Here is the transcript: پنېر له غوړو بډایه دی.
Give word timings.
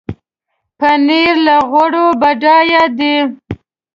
پنېر 0.79 1.33
له 1.45 1.55
غوړو 1.69 2.05
بډایه 2.21 2.83
دی. 2.97 3.15